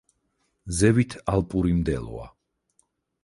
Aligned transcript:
ზევით 0.77 1.13
ალპური 1.35 1.75
მდელოა. 1.81 2.25